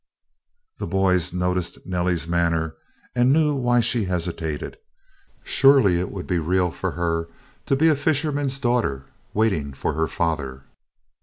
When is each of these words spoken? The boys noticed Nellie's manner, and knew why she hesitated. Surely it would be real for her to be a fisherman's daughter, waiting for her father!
The 0.79 0.87
boys 0.87 1.31
noticed 1.31 1.85
Nellie's 1.85 2.27
manner, 2.27 2.73
and 3.13 3.31
knew 3.31 3.53
why 3.53 3.81
she 3.81 4.05
hesitated. 4.05 4.79
Surely 5.43 5.99
it 5.99 6.09
would 6.09 6.25
be 6.25 6.39
real 6.39 6.71
for 6.71 6.89
her 6.93 7.29
to 7.67 7.75
be 7.75 7.87
a 7.87 7.95
fisherman's 7.95 8.57
daughter, 8.59 9.05
waiting 9.35 9.73
for 9.73 9.93
her 9.93 10.07
father! 10.07 10.63